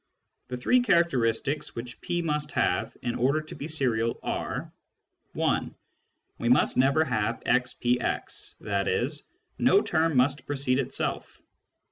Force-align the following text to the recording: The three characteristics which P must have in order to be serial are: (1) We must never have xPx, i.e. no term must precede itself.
The 0.47 0.57
three 0.57 0.79
characteristics 0.79 1.75
which 1.75 2.01
P 2.01 2.23
must 2.23 2.53
have 2.53 2.97
in 3.03 3.13
order 3.13 3.39
to 3.39 3.53
be 3.53 3.67
serial 3.67 4.19
are: 4.23 4.73
(1) 5.33 5.75
We 6.39 6.49
must 6.49 6.75
never 6.75 7.03
have 7.03 7.43
xPx, 7.45 8.55
i.e. 8.65 9.09
no 9.59 9.81
term 9.83 10.17
must 10.17 10.47
precede 10.47 10.79
itself. 10.79 11.39